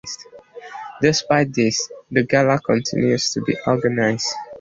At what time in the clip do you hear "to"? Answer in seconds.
3.33-3.41